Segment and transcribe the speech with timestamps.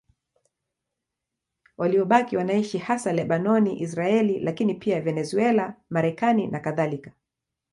[1.77, 7.11] Waliobaki wanaishi hasa Lebanoni, Israeli, lakini pia Venezuela, Marekani nakadhalika.